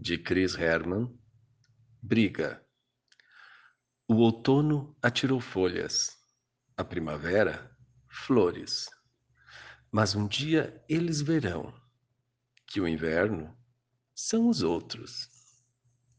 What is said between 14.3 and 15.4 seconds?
os outros.